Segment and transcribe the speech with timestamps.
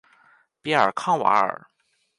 [0.63, 1.67] 比尔康瓦尔。